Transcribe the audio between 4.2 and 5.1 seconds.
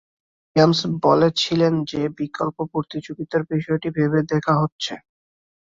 দেখা হচ্ছে।